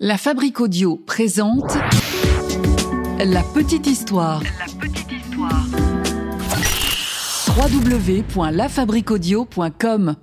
[0.00, 1.78] La Fabrique Audio présente
[3.20, 4.42] La Petite Histoire.
[4.42, 5.64] La petite histoire.
[7.56, 10.16] www.lafabriquaudio.com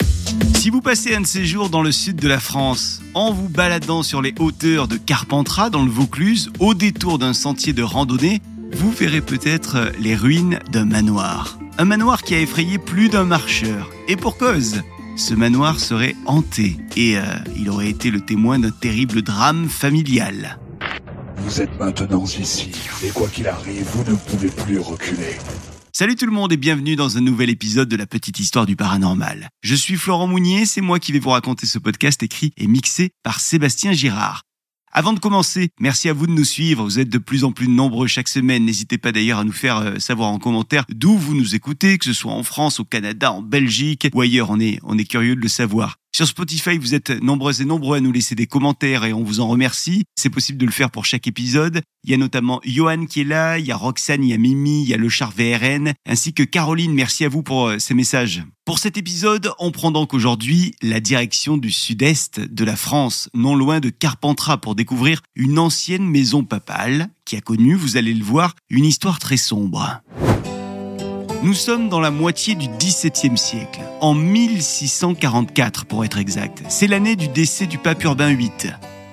[0.55, 3.47] Si vous passez un de ces jours dans le sud de la France, en vous
[3.47, 8.42] baladant sur les hauteurs de Carpentras dans le Vaucluse, au détour d'un sentier de randonnée,
[8.74, 11.58] vous verrez peut-être les ruines d'un manoir.
[11.78, 13.90] Un manoir qui a effrayé plus d'un marcheur.
[14.10, 14.82] Et pour cause,
[15.16, 17.23] ce manoir serait hanté et euh,
[17.57, 20.60] il aurait été le témoin d'un terrible drame familial.
[21.38, 22.71] Vous êtes maintenant ici,
[23.04, 25.37] et quoi qu'il arrive, vous ne pouvez plus reculer.
[25.93, 28.75] Salut tout le monde et bienvenue dans un nouvel épisode de la petite histoire du
[28.75, 29.50] paranormal.
[29.61, 33.12] Je suis Florent Mounier, c'est moi qui vais vous raconter ce podcast écrit et mixé
[33.23, 34.44] par Sébastien Girard.
[34.94, 36.83] Avant de commencer, merci à vous de nous suivre.
[36.83, 38.66] Vous êtes de plus en plus nombreux chaque semaine.
[38.66, 42.03] N'hésitez pas d'ailleurs à nous faire euh, savoir en commentaire d'où vous nous écoutez, que
[42.03, 44.50] ce soit en France, au Canada, en Belgique ou ailleurs.
[44.50, 46.00] On est, on est curieux de le savoir.
[46.14, 49.39] Sur Spotify, vous êtes nombreux et nombreux à nous laisser des commentaires et on vous
[49.39, 50.03] en remercie.
[50.17, 51.81] C'est possible de le faire pour chaque épisode.
[52.03, 54.38] Il y a notamment Johan qui est là, il y a Roxane, il y a
[54.38, 56.94] Mimi, il y a Le Char VRN, ainsi que Caroline.
[56.94, 58.44] Merci à vous pour euh, ces messages.
[58.66, 63.56] Pour cet épisode, on prend donc aujourd'hui la direction du sud-est de la France, non
[63.56, 68.26] loin de Carpentras, pour découvrir une ancienne maison papale qui a connu, vous allez le
[68.26, 70.02] voir, une histoire très sombre.
[71.44, 76.61] Nous sommes dans la moitié du XVIIe siècle, en 1644 pour être exact.
[76.70, 78.52] C'est l'année du décès du pape Urbain VIII.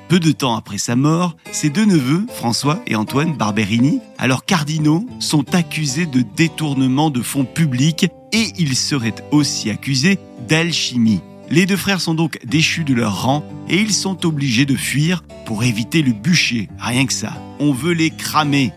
[0.08, 5.06] Peu de temps après sa mort, ses deux neveux, François et Antoine Barberini, alors cardinaux,
[5.20, 11.22] sont accusés de détournement de fonds publics et ils seraient aussi accusés d'alchimie.
[11.48, 15.22] Les deux frères sont donc déchus de leur rang et ils sont obligés de fuir
[15.46, 16.68] pour éviter le bûcher.
[16.78, 17.32] Rien que ça.
[17.58, 18.72] On veut les cramer.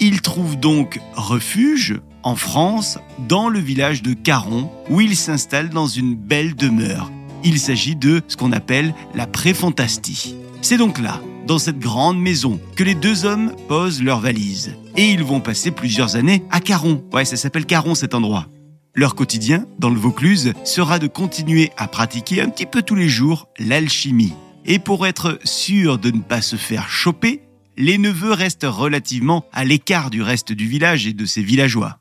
[0.00, 5.86] Ils trouvent donc refuge en France, dans le village de Caron, où ils s'installent dans
[5.86, 7.12] une belle demeure.
[7.44, 10.34] Il s'agit de ce qu'on appelle la préfantastie.
[10.62, 14.74] C'est donc là, dans cette grande maison, que les deux hommes posent leurs valises.
[14.96, 17.04] Et ils vont passer plusieurs années à Caron.
[17.12, 18.46] Ouais, ça s'appelle Caron cet endroit.
[18.94, 23.08] Leur quotidien, dans le Vaucluse, sera de continuer à pratiquer un petit peu tous les
[23.08, 24.32] jours l'alchimie.
[24.64, 27.42] Et pour être sûr de ne pas se faire choper,
[27.76, 31.98] les neveux restent relativement à l'écart du reste du village et de ses villageois.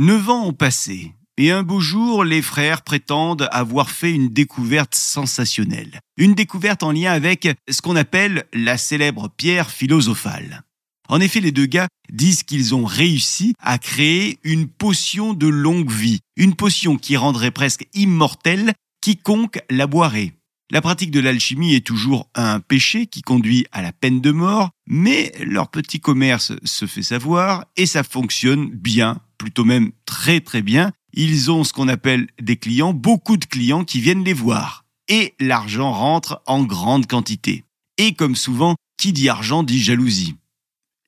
[0.00, 4.94] Neuf ans ont passé, et un beau jour, les frères prétendent avoir fait une découverte
[4.94, 5.98] sensationnelle.
[6.16, 10.62] Une découverte en lien avec ce qu'on appelle la célèbre pierre philosophale.
[11.08, 15.90] En effet, les deux gars disent qu'ils ont réussi à créer une potion de longue
[15.90, 20.37] vie, une potion qui rendrait presque immortelle quiconque la boirait.
[20.70, 24.68] La pratique de l'alchimie est toujours un péché qui conduit à la peine de mort,
[24.86, 30.60] mais leur petit commerce se fait savoir et ça fonctionne bien, plutôt même très très
[30.60, 30.92] bien.
[31.14, 34.84] Ils ont ce qu'on appelle des clients, beaucoup de clients qui viennent les voir.
[35.08, 37.64] Et l'argent rentre en grande quantité.
[37.96, 40.36] Et comme souvent, qui dit argent dit jalousie.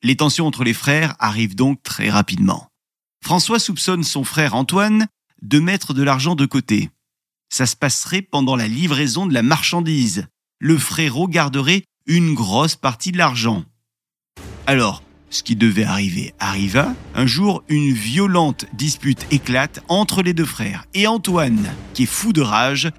[0.03, 2.69] Les tensions entre les frères arrivent donc très rapidement.
[3.23, 5.07] François soupçonne son frère Antoine
[5.43, 6.89] de mettre de l'argent de côté.
[7.53, 10.27] Ça se passerait pendant la livraison de la marchandise.
[10.61, 13.65] Le frérot garderait une grosse partie de l'argent.
[14.69, 16.95] Alors, ce qui devait arriver arriva.
[17.15, 20.85] Un jour, une violente dispute éclate entre les deux frères.
[20.95, 22.91] Et Antoine, qui est fou de rage,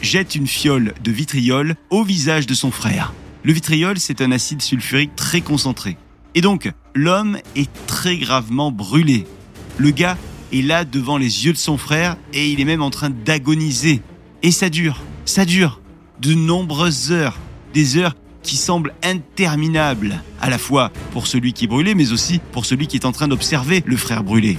[0.00, 3.12] jette une fiole de vitriol au visage de son frère.
[3.42, 5.98] Le vitriol, c'est un acide sulfurique très concentré.
[6.34, 9.26] Et donc, l'homme est très gravement brûlé.
[9.76, 10.16] Le gars
[10.52, 14.02] est là devant les yeux de son frère et il est même en train d'agoniser.
[14.42, 15.80] Et ça dure, ça dure
[16.20, 17.38] de nombreuses heures,
[17.74, 22.40] des heures qui semblent interminables, à la fois pour celui qui est brûlé, mais aussi
[22.52, 24.58] pour celui qui est en train d'observer le frère brûlé.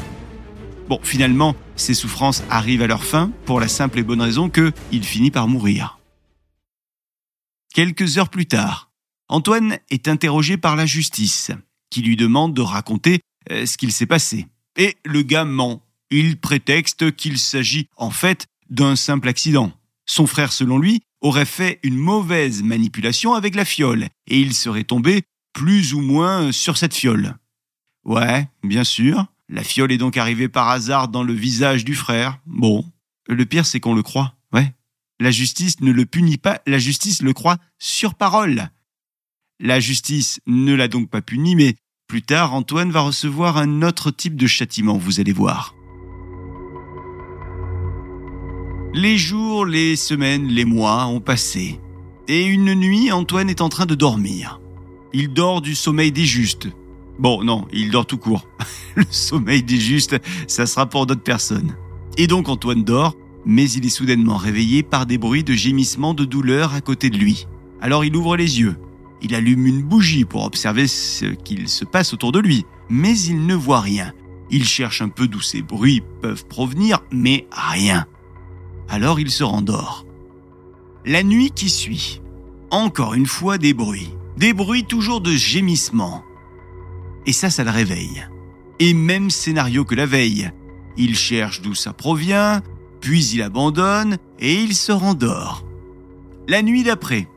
[0.88, 4.71] Bon, finalement, ces souffrances arrivent à leur fin pour la simple et bonne raison que
[4.91, 6.00] il finit par mourir.
[7.73, 8.91] Quelques heures plus tard,
[9.27, 11.51] Antoine est interrogé par la justice,
[11.91, 13.21] qui lui demande de raconter
[13.51, 14.47] euh, ce qu'il s'est passé.
[14.79, 15.84] Et le gars ment.
[16.09, 19.73] Il prétexte qu'il s'agit en fait d'un simple accident.
[20.06, 24.86] Son frère, selon lui, aurait fait une mauvaise manipulation avec la fiole, et il serait
[24.86, 25.24] tombé
[25.54, 27.36] plus ou moins sur cette fiole.
[28.06, 32.39] Ouais, bien sûr, la fiole est donc arrivée par hasard dans le visage du frère.
[32.45, 32.89] Bon,
[33.27, 34.74] le pire c'est qu'on le croit, ouais.
[35.19, 38.69] La justice ne le punit pas, la justice le croit sur parole.
[39.59, 41.75] La justice ne l'a donc pas puni, mais
[42.09, 45.75] plus tard, Antoine va recevoir un autre type de châtiment, vous allez voir.
[48.95, 51.79] Les jours, les semaines, les mois ont passé.
[52.27, 54.59] Et une nuit, Antoine est en train de dormir.
[55.13, 56.67] Il dort du sommeil des justes.
[57.19, 58.47] Bon, non, il dort tout court.
[58.95, 60.17] Le sommeil des justes,
[60.47, 61.75] ça sera pour d'autres personnes.
[62.17, 63.15] Et donc Antoine dort,
[63.45, 67.17] mais il est soudainement réveillé par des bruits de gémissements de douleur à côté de
[67.17, 67.45] lui.
[67.81, 68.77] Alors il ouvre les yeux.
[69.21, 72.66] Il allume une bougie pour observer ce qu'il se passe autour de lui.
[72.89, 74.13] Mais il ne voit rien.
[74.50, 78.06] Il cherche un peu d'où ces bruits peuvent provenir, mais rien.
[78.88, 80.06] Alors il se rendort.
[81.06, 82.21] La nuit qui suit,
[82.71, 84.13] encore une fois des bruits.
[84.38, 86.24] Des bruits toujours de gémissements.
[87.25, 88.25] Et ça, ça le réveille.
[88.80, 90.50] Et même scénario que la veille.
[90.98, 92.62] Il cherche d'où ça provient,
[93.01, 95.66] puis il abandonne et il se rendort.
[96.48, 97.27] La nuit d'après,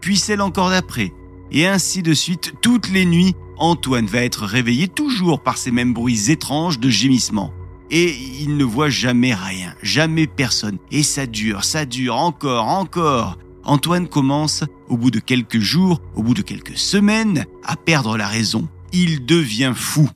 [0.00, 1.12] puis celle encore d'après,
[1.52, 5.92] et ainsi de suite toutes les nuits, Antoine va être réveillé toujours par ces mêmes
[5.92, 7.52] bruits étranges de gémissements.
[7.90, 10.78] Et il ne voit jamais rien, jamais personne.
[10.90, 13.38] Et ça dure, ça dure encore, encore.
[13.64, 18.26] Antoine commence, au bout de quelques jours, au bout de quelques semaines, à perdre la
[18.26, 18.68] raison.
[18.92, 20.08] Il devient fou.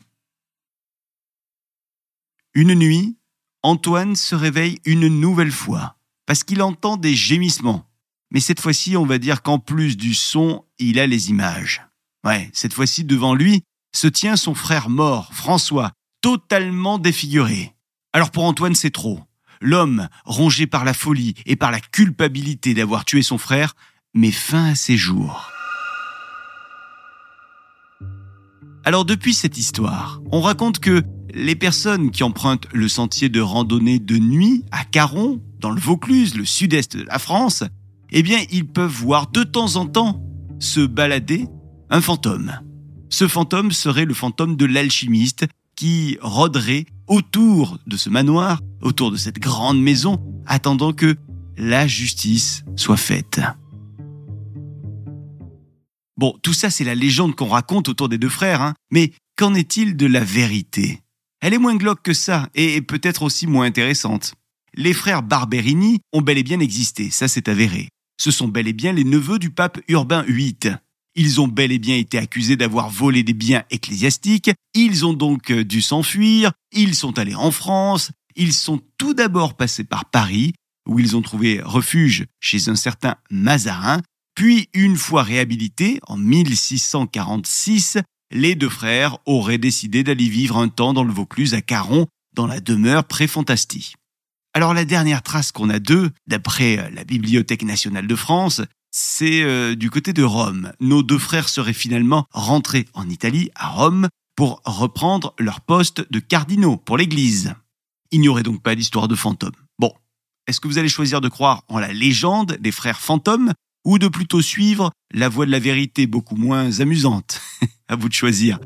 [2.54, 3.16] Une nuit,
[3.62, 7.84] Antoine se réveille une nouvelle fois, parce qu'il entend des gémissements.
[8.30, 11.86] Mais cette fois-ci, on va dire qu'en plus du son, il a les images.
[12.24, 13.62] Ouais, cette fois-ci, devant lui,
[13.94, 17.74] se tient son frère mort, François, totalement défiguré.
[18.12, 19.20] Alors pour Antoine, c'est trop.
[19.60, 23.74] L'homme, rongé par la folie et par la culpabilité d'avoir tué son frère,
[24.14, 25.50] met fin à ses jours.
[28.84, 31.02] Alors depuis cette histoire, on raconte que
[31.34, 36.36] les personnes qui empruntent le sentier de randonnée de nuit à Caron, dans le Vaucluse,
[36.36, 37.64] le sud-est de la France,
[38.10, 40.22] eh bien ils peuvent voir de temps en temps
[40.58, 41.46] se balader
[41.90, 42.60] un fantôme.
[43.10, 49.16] Ce fantôme serait le fantôme de l'alchimiste qui rôderait autour de ce manoir, autour de
[49.16, 51.16] cette grande maison, attendant que
[51.56, 53.40] la justice soit faite.
[56.16, 58.74] Bon, tout ça c'est la légende qu'on raconte autour des deux frères, hein.
[58.90, 61.00] mais qu'en est-il de la vérité?
[61.40, 64.34] Elle est moins glauque que ça, et peut-être aussi moins intéressante.
[64.74, 67.88] Les frères Barberini ont bel et bien existé, ça c'est avéré.
[68.16, 70.76] Ce sont bel et bien les neveux du pape Urbain VIII.
[71.14, 75.50] Ils ont bel et bien été accusés d'avoir volé des biens ecclésiastiques, ils ont donc
[75.50, 80.52] euh, dû s'enfuir, ils sont allés en France, ils sont tout d'abord passés par Paris,
[80.86, 84.02] où ils ont trouvé refuge chez un certain Mazarin,
[84.34, 87.98] puis une fois réhabilités, en 1646,
[88.30, 92.46] les deux frères auraient décidé d'aller vivre un temps dans le Vaucluse à Caron, dans
[92.46, 93.94] la demeure Préfantastie.
[94.56, 99.74] Alors la dernière trace qu'on a d'eux, d'après la Bibliothèque nationale de France, c'est euh,
[99.74, 100.72] du côté de Rome.
[100.80, 106.20] Nos deux frères seraient finalement rentrés en Italie, à Rome, pour reprendre leur poste de
[106.20, 107.52] cardinaux pour l'Église.
[108.12, 109.52] Il n'y aurait donc pas d'histoire de fantômes.
[109.78, 109.92] Bon,
[110.46, 113.52] est-ce que vous allez choisir de croire en la légende des frères fantômes
[113.84, 117.42] ou de plutôt suivre la voie de la vérité beaucoup moins amusante?
[117.88, 118.58] À vous de choisir.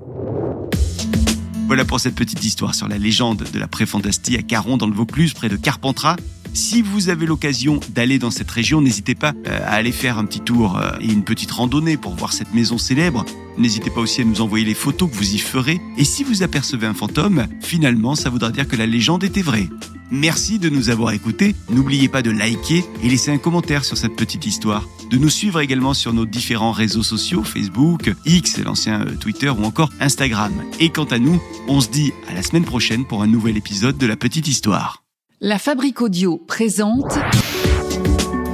[1.71, 4.93] Voilà pour cette petite histoire sur la légende de la préfantastie à Caron dans le
[4.93, 6.17] Vaucluse, près de Carpentras.
[6.53, 10.25] Si vous avez l'occasion d'aller dans cette région, n'hésitez pas euh, à aller faire un
[10.25, 13.25] petit tour euh, et une petite randonnée pour voir cette maison célèbre.
[13.57, 15.81] N'hésitez pas aussi à nous envoyer les photos que vous y ferez.
[15.97, 19.69] Et si vous apercevez un fantôme, finalement, ça voudra dire que la légende était vraie.
[20.11, 21.55] Merci de nous avoir écoutés.
[21.69, 24.89] N'oubliez pas de liker et laisser un commentaire sur cette petite histoire.
[25.11, 29.65] De nous suivre également sur nos différents réseaux sociaux, Facebook, X, l'ancien euh, Twitter ou
[29.65, 30.53] encore Instagram.
[30.81, 33.99] Et quant à nous, on se dit à la semaine prochaine pour un nouvel épisode
[33.99, 35.05] de La Petite Histoire.
[35.43, 37.15] La Fabrique Audio présente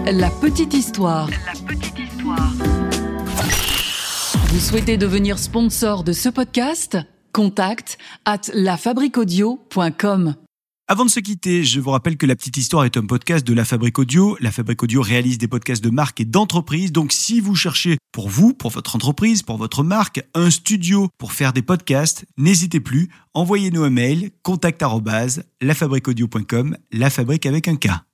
[0.06, 1.28] La Petite Histoire.
[1.28, 2.52] La petite histoire.
[4.50, 6.96] Vous souhaitez devenir sponsor de ce podcast?
[7.32, 10.36] Contact à lafabriquaudio.com.
[10.88, 13.52] Avant de se quitter, je vous rappelle que La Petite Histoire est un podcast de
[13.52, 14.36] La Fabrique Audio.
[14.40, 16.92] La Fabrique Audio réalise des podcasts de marque et d'entreprise.
[16.92, 21.32] Donc si vous cherchez pour vous, pour votre entreprise, pour votre marque, un studio pour
[21.32, 28.06] faire des podcasts, n'hésitez plus, envoyez-nous un mail contact@lafabriqueaudio.com, la fabrique avec un K.